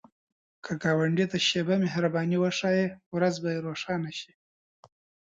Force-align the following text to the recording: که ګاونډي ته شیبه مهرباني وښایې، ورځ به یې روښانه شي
که 0.63 0.71
ګاونډي 0.83 1.25
ته 1.31 1.37
شیبه 1.47 1.75
مهرباني 1.83 2.37
وښایې، 2.39 2.85
ورځ 3.15 3.35
به 3.43 3.49
یې 3.53 3.63
روښانه 3.67 4.11
شي 4.19 4.33